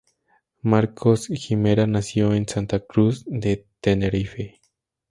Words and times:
Marcos 0.63 1.29
Guimerá 1.29 1.85
nació 1.85 2.33
en 2.33 2.47
Santa 2.47 2.79
Cruz 2.79 3.23
de 3.27 3.67
Tenerife. 3.81 4.59